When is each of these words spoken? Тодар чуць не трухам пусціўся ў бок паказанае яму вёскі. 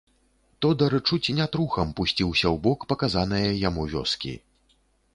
Тодар 0.65 0.93
чуць 1.09 1.33
не 1.41 1.47
трухам 1.57 1.93
пусціўся 2.01 2.47
ў 2.55 2.65
бок 2.67 2.79
паказанае 2.95 3.47
яму 3.69 3.89
вёскі. 3.97 4.39